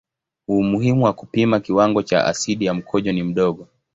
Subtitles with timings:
[0.47, 3.67] Umuhimu wa kupima kiwango cha asidi ya mkojo ni mdogo.